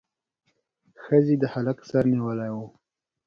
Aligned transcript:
ښځې 1.03 1.35
د 1.39 1.43
هلک 1.53 1.77
سر 1.89 2.03
نیولی 2.13 2.49
و. 2.55 2.57